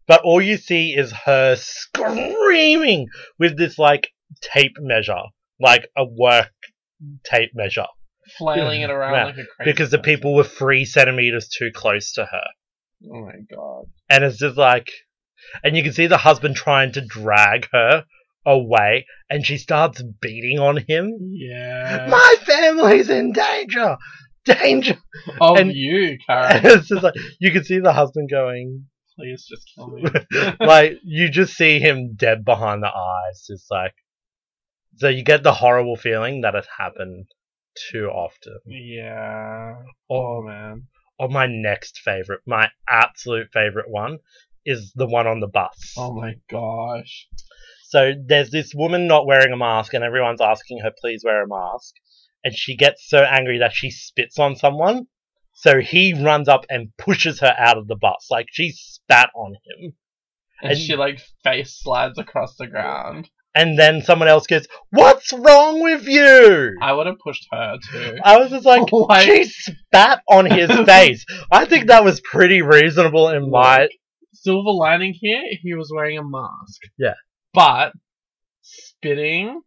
[0.08, 3.08] But all you see is her screaming
[3.40, 5.24] with this like tape measure.
[5.60, 6.52] Like a work
[7.24, 7.88] tape measure.
[8.38, 10.14] Flailing it around Yeah, like a crazy Because the person.
[10.16, 12.44] people were three centimeters too close to her.
[13.12, 13.86] Oh my god.
[14.10, 14.90] And it's just like
[15.64, 18.06] and you can see the husband trying to drag her
[18.46, 21.12] away and she starts beating on him.
[21.32, 22.08] Yeah.
[22.10, 23.98] My family's in danger!
[24.46, 24.98] Danger!
[25.40, 26.62] of and- you, And Karen.
[26.80, 28.86] it's just like you can see the husband going
[29.18, 30.04] Please just kill me.
[30.60, 33.94] like you just see him dead behind the eyes, just like
[34.98, 37.26] so you get the horrible feeling that it happened
[37.92, 38.60] too often.
[38.68, 39.76] yeah.
[40.10, 40.88] Oh man.
[41.20, 44.18] Or my next favorite, my absolute favorite one,
[44.66, 45.94] is the one on the bus.
[45.98, 47.28] Oh my gosh.
[47.90, 51.48] So there's this woman not wearing a mask, and everyone's asking her, please wear a
[51.48, 51.94] mask.
[52.44, 55.06] And she gets so angry that she spits on someone.
[55.54, 58.28] So he runs up and pushes her out of the bus.
[58.32, 59.94] Like she spat on him.
[60.62, 63.30] And, And- she like face slides across the ground.
[63.54, 66.76] And then someone else goes, What's wrong with you?
[66.82, 68.18] I would have pushed her too.
[68.24, 71.26] I was just like, Like- she spat on his face.
[71.52, 73.88] I think that was pretty reasonable in my.
[74.34, 76.82] Silver lining here, he was wearing a mask.
[76.98, 77.14] Yeah.
[77.54, 77.92] But
[78.62, 79.62] spitting,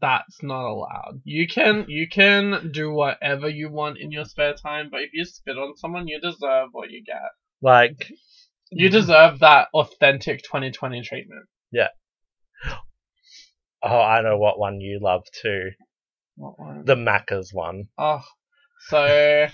[0.00, 1.20] that's not allowed.
[1.24, 5.24] You can you can do whatever you want in your spare time, but if you
[5.24, 7.16] spit on someone, you deserve what you get.
[7.60, 8.10] Like,
[8.70, 11.46] You deserve that authentic 2020 treatment.
[13.82, 15.70] Oh, I know what one you love too.
[16.36, 16.84] What one?
[16.84, 17.88] The Macca's one.
[17.98, 18.22] Oh,
[18.88, 19.48] so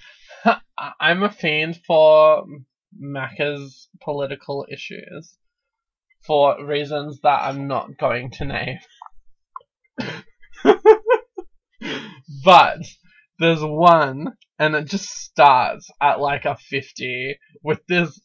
[1.01, 2.45] I'm a fiend for
[3.01, 5.37] Macca's political issues
[6.27, 8.79] for reasons that I'm not going to name.
[12.45, 12.79] but
[13.39, 18.21] there's one, and it just starts at like a 50 with this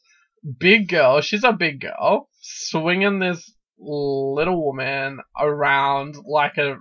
[0.59, 1.21] big girl.
[1.21, 6.77] She's a big girl swinging this little woman around like a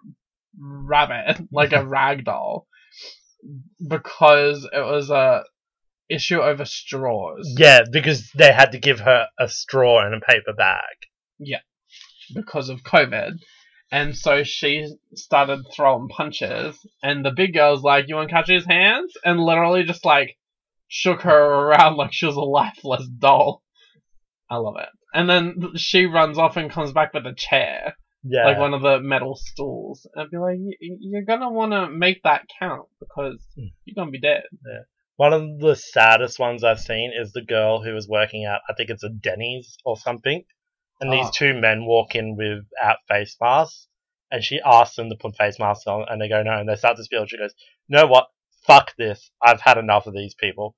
[0.59, 2.67] rabbit, like a rag doll,
[3.87, 5.45] because it was a
[6.09, 7.55] issue over straws.
[7.59, 10.97] Yeah, because they had to give her a straw and a paper bag.
[11.39, 11.61] Yeah,
[12.35, 13.39] because of COVID.
[13.91, 18.49] And so she started throwing punches, and the big girl's like, You want to catch
[18.49, 19.13] his hands?
[19.25, 20.39] And literally just like
[20.89, 23.63] shook her around like she was a lifeless doll.
[24.51, 24.89] I love it.
[25.15, 28.45] And then she runs off and comes back with a chair, Yeah.
[28.47, 30.07] like one of the metal stools.
[30.15, 33.67] And I'd be like, "Y- y- You're gonna want to make that count because Hmm.
[33.85, 34.45] you're gonna be dead.
[34.67, 34.81] Yeah.
[35.17, 38.73] One of the saddest ones I've seen is the girl who was working at, I
[38.75, 40.45] think it's a Denny's or something,
[41.01, 41.31] and these Oh.
[41.35, 43.89] two men walk in without face masks,
[44.31, 46.75] and she asks them to put face masks on, and they go no, and they
[46.77, 47.27] start to spill.
[47.27, 47.55] She goes,
[47.89, 48.29] "You know what?
[48.67, 49.31] Fuck this.
[49.43, 50.75] I've had enough of these people.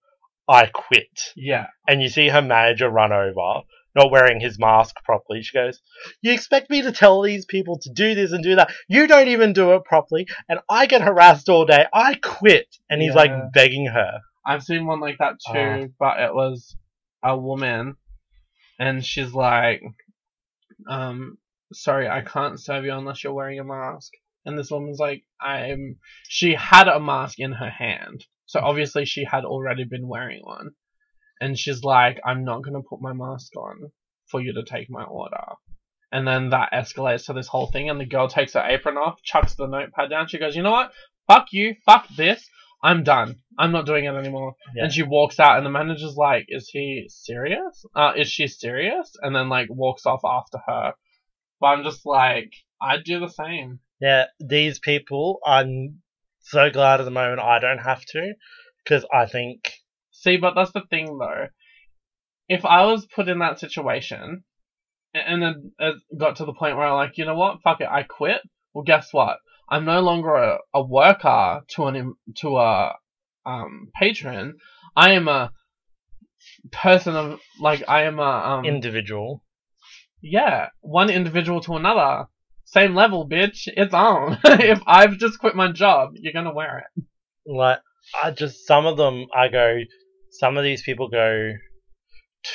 [0.49, 1.69] I quit." Yeah.
[1.87, 3.63] And you see her manager run over,
[3.95, 5.43] not wearing his mask properly.
[5.43, 5.81] She goes,
[6.23, 8.73] "You expect me to tell these people to do this and do that?
[8.89, 11.87] You don't even do it properly, and I get harassed all day.
[11.93, 13.21] I quit." And he's Yeah.
[13.23, 14.21] like begging her.
[14.47, 15.95] I've seen one like that too, Ah.
[15.99, 16.77] but it was
[17.23, 17.97] a woman,
[18.79, 19.81] and she's like,
[20.89, 21.39] um,
[21.73, 24.13] sorry, I can't serve you unless you're wearing a mask.
[24.45, 25.97] And this woman's like, I'm.
[26.29, 30.73] She had a mask in her hand, so obviously she had already been wearing one.
[31.41, 33.91] And she's like, I'm not gonna put my mask on
[34.27, 35.45] for you to take my order.
[36.13, 39.23] And then that escalates to this whole thing, and the girl takes her apron off,
[39.23, 40.29] chucks the notepad down.
[40.29, 40.93] She goes, You know what?
[41.27, 42.49] Fuck you, fuck this.
[42.85, 43.37] I'm done.
[43.59, 44.57] I'm not doing it anymore.
[44.77, 44.85] Yeah.
[44.85, 47.87] And she walks out, and the manager's like, "Is he serious?
[47.97, 50.93] Uh, is she serious?" And then like walks off after her.
[51.61, 53.81] But I'm just like, I'd do the same.
[54.01, 56.03] Yeah, these people, I'm
[56.41, 58.35] so glad at the moment I don't have to,
[58.85, 59.73] because I think,
[60.25, 61.49] See, but that's the thing though.
[62.49, 64.45] If I was put in that situation,
[65.13, 67.89] and then it got to the point where I'm like, you know what, fuck it,
[67.91, 68.41] I quit.
[68.73, 69.37] Well, guess what?
[69.69, 72.95] I'm no longer a, a worker to an to a
[73.45, 74.55] um patron.
[74.97, 75.53] I am a
[76.73, 79.45] person of like I am a um individual.
[80.23, 82.29] Yeah, one individual to another.
[82.65, 83.67] Same level, bitch.
[83.67, 84.39] It's on.
[84.45, 87.05] if I've just quit my job, you're gonna wear it.
[87.47, 87.81] Like,
[88.23, 89.81] I just, some of them, I go,
[90.39, 91.53] some of these people go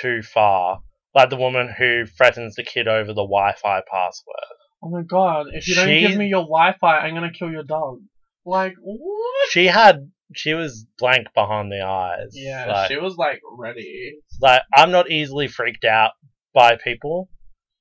[0.01, 0.79] too far.
[1.15, 4.35] Like the woman who threatens the kid over the Wi Fi password.
[4.83, 7.51] Oh my god, if you don't She- give me your Wi Fi, I'm gonna kill
[7.51, 7.99] your dog.
[8.45, 9.49] Like, what?
[9.51, 12.31] She had, she was blank behind the eyes.
[12.33, 14.13] Yeah, Like, she was like ready.
[14.41, 16.11] like I'm not easily freaked out
[16.53, 17.29] by people.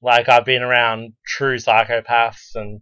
[0.02, 2.80] Like I've been around true psychopaths and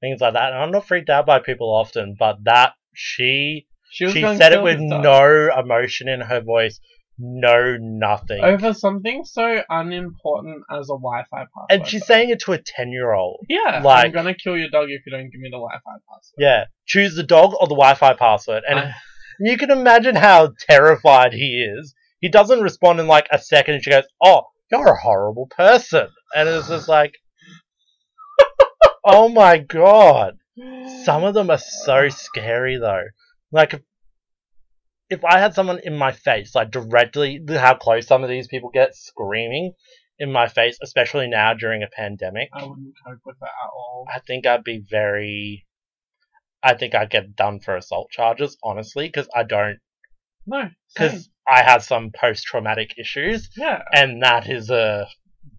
[0.00, 2.14] things like that, and I'm not freaked out by people often.
[2.18, 5.02] But that she She she going said it with dog.
[5.02, 6.78] no emotion in her voice,
[7.18, 11.66] no nothing, Over something so unimportant as a Wi Fi password.
[11.70, 13.44] and she's saying it to a ten year old.
[13.48, 15.90] Yeah, Like, I'm gonna kill your dog if you don't give me the Wi Fi
[16.08, 16.36] password.
[16.38, 18.94] Yeah, choose the dog or the Wi-Fi password, and I-
[19.40, 21.94] you can imagine how terrified he is.
[22.20, 26.08] He doesn't respond in like a second, and she goes, "Oh, you're a horrible person,"
[26.36, 27.14] and it's just like,
[29.04, 30.36] "Oh my god."
[31.04, 33.04] Some of them are so scary though.
[33.52, 33.80] Like if,
[35.08, 38.70] if I had someone in my face, like directly, how close some of these people
[38.72, 39.72] get screaming
[40.18, 44.06] in my face, especially now during a pandemic, I wouldn't cope with that at all.
[44.14, 45.66] I think I'd be very.
[46.62, 49.78] I think I'd get done for assault charges, honestly, because I don't.
[50.46, 50.68] No.
[50.94, 55.06] Because I have some post traumatic issues, yeah, and that is a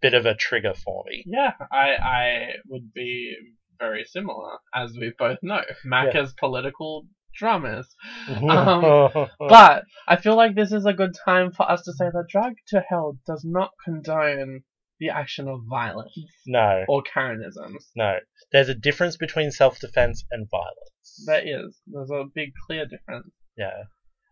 [0.01, 1.23] bit of a trigger for me.
[1.25, 3.35] Yeah, I I would be
[3.79, 5.61] very similar, as we both know.
[5.83, 6.21] Mac Yeah.
[6.21, 7.95] as political dramas.
[8.27, 12.27] Um, But I feel like this is a good time for us to say that
[12.29, 14.63] Drag to Hell does not condone
[14.99, 16.13] the action of violence
[16.45, 17.85] no, or Karenisms.
[17.95, 18.17] no.
[18.51, 21.23] There's a difference between self defense and violence.
[21.25, 21.79] There is.
[21.87, 23.31] There's a big clear difference.
[23.57, 23.83] Yeah.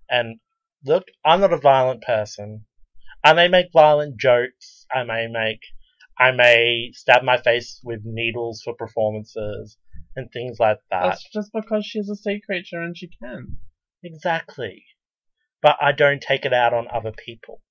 [0.10, 0.40] And
[0.86, 2.66] look, I'm not a violent person.
[3.24, 4.86] I may make violent jokes.
[4.94, 5.62] I may make,
[6.18, 9.78] I may stab my face with needles for performances
[10.20, 11.04] and things like that.
[11.04, 13.58] That's just because she's a sea creature and she can.
[14.04, 14.84] Exactly.
[15.62, 17.62] But I don't take it out on other people.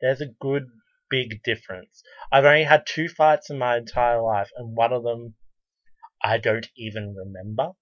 [0.00, 0.66] There's a good
[1.10, 2.02] big difference.
[2.30, 5.34] I've only had two fights in my entire life, and one of them
[6.22, 7.72] I don't even remember.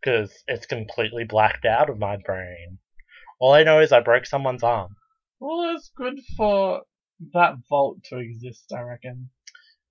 [0.00, 2.78] Because it's completely blacked out of my brain.
[3.38, 4.96] All I know is I broke someone's arm.
[5.40, 6.82] Well, it's good for
[7.32, 9.30] that vault to exist, I reckon.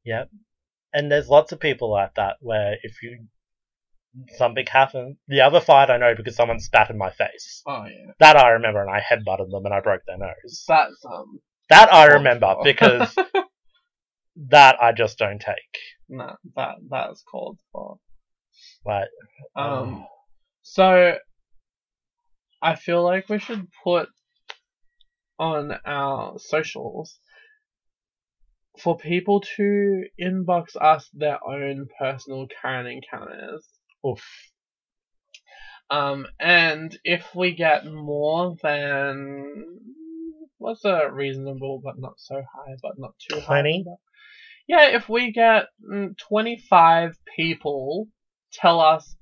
[0.05, 0.29] Yep.
[0.93, 3.27] And there's lots of people like that where if you
[4.37, 7.61] something happens, the other fight I know because someone spat in my face.
[7.65, 10.65] Oh yeah, That I remember, and I headbutted them and I broke their nose.
[10.67, 11.39] that's um.
[11.69, 13.15] That I remember because
[14.49, 15.55] that I just don't take.
[16.09, 17.97] no, that that's called for.
[18.85, 19.07] Like,
[19.55, 20.05] Um,
[20.61, 21.15] so
[22.61, 24.09] I feel like we should put
[25.39, 27.17] on our socials
[28.79, 33.67] for people to inbox us their own personal Karen encounters.
[34.05, 34.23] oof.
[35.89, 39.79] Um, and if we get more than
[40.57, 43.61] what's a reasonable but not so high, but not too high.
[43.61, 43.85] 20?
[44.67, 48.07] Yeah, if we get mm, 25 people
[48.53, 49.15] tell us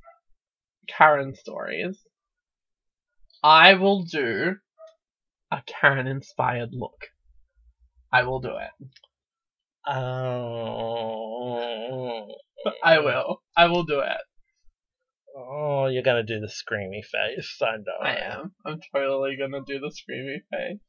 [0.88, 1.98] Karen stories,
[3.42, 4.58] I will do
[5.52, 7.08] a Karen inspired look.
[8.12, 8.88] I will do it.
[9.88, 11.56] Oh.
[12.84, 13.42] I will.
[13.56, 14.18] I will do it.
[15.38, 17.58] Oh, you're gonna do the screamy face.
[17.62, 18.00] I know.
[18.02, 18.54] I am.
[18.66, 20.80] I'm totally gonna do the screamy face.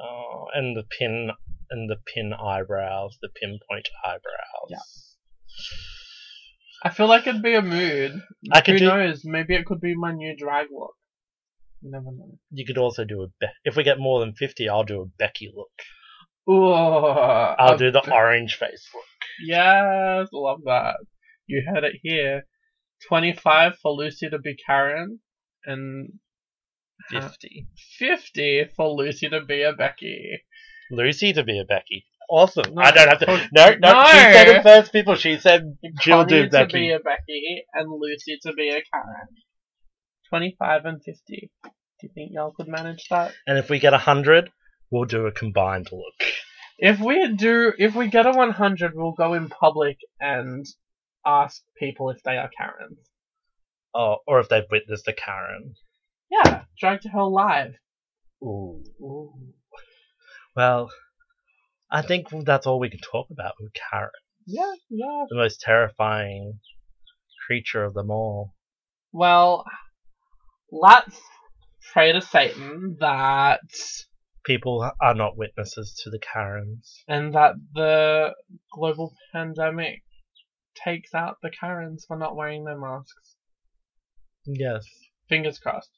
[0.00, 1.30] Oh, and the pin
[1.70, 4.70] and the pin eyebrows, the pinpoint eyebrows.
[4.70, 4.78] Yeah.
[6.84, 8.22] I feel like it'd be a mood.
[8.50, 9.22] I could Who do- knows?
[9.24, 10.94] Maybe it could be my new drag look.
[11.82, 12.38] You never know.
[12.50, 15.06] You could also do a Be- if we get more than fifty, I'll do a
[15.18, 15.70] Becky look.
[16.50, 19.04] Ooh, I'll do the orange face look.
[19.44, 20.96] Yes, love that.
[21.46, 22.44] You heard it here.
[23.08, 25.20] 25 for Lucy to be Karen,
[25.66, 26.12] and
[27.10, 27.66] ha- Fifty.
[27.98, 30.40] 50 for Lucy to be a Becky.
[30.90, 32.04] Lucy to be a Becky.
[32.30, 32.74] Awesome.
[32.74, 32.82] No.
[32.82, 33.30] I don't have to.
[33.30, 34.04] Oh, No, no, no.
[34.06, 35.16] She said it first, people.
[35.16, 39.28] She said she'll Connie do to be a Becky, and Lucy to be a Karen.
[40.30, 41.50] 25 and 50.
[41.64, 41.70] Do
[42.02, 43.32] you think y'all could manage that?
[43.46, 44.50] And if we get a hundred,
[44.92, 46.30] we'll do a combined look.
[46.78, 50.66] If we do, if we get a 100, we'll go in public and
[51.26, 52.98] ask people if they are Karens.
[53.94, 55.74] Oh, or if they've witnessed a Karen.
[56.30, 57.74] Yeah, drag to hell live.
[58.42, 58.82] Ooh.
[59.00, 59.32] Ooh.
[60.56, 60.90] Well,
[61.90, 64.10] I think that's all we can talk about with Karen.
[64.46, 65.24] Yeah, yeah.
[65.28, 66.58] The most terrifying
[67.46, 68.54] creature of them all.
[69.12, 69.64] Well,
[70.70, 71.20] let's
[71.92, 73.60] pray to Satan that
[74.44, 77.04] People are not witnesses to the Karens.
[77.06, 78.34] and that the
[78.72, 80.02] global pandemic
[80.74, 83.36] takes out the Karens for not wearing their masks.
[84.44, 84.84] Yes.
[85.28, 85.90] Fingers crossed.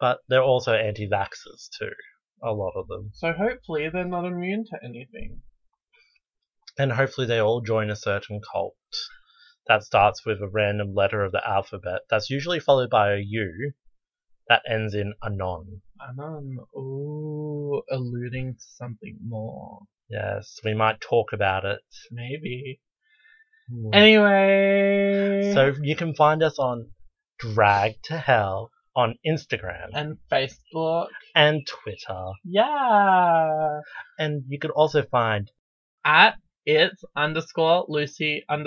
[0.00, 1.92] But they're also anti vaxxers too.
[2.42, 3.10] A lot of them.
[3.14, 5.42] So hopefully they're not immune to anything.
[6.78, 8.74] And hopefully they all join a certain cult
[9.66, 13.72] that starts with a random letter of the alphabet that's usually followed by a U
[14.48, 15.82] that ends in anon.
[16.00, 19.80] Anon, ooh, alluding to something more.
[20.08, 21.80] Yes, we might talk about it.
[22.10, 22.80] Maybe.
[23.70, 23.94] Hmm.
[23.94, 25.52] Anyway.
[25.54, 26.90] So you can find us on
[27.38, 31.08] Drag to Hell on Instagram and Facebook.
[31.34, 32.32] and Twitter.
[32.44, 33.80] Yeah.
[34.18, 35.50] And you could also find
[36.04, 36.34] At
[36.66, 38.62] it's underscore Lucy underscore